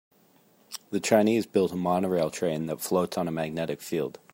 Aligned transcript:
The 0.89 0.99
Chinese 0.99 1.45
built 1.45 1.71
a 1.71 1.75
monorail 1.75 2.31
train 2.31 2.65
that 2.65 2.81
floats 2.81 3.19
on 3.19 3.27
a 3.27 3.31
magnetic 3.31 3.81
field. 3.81 4.17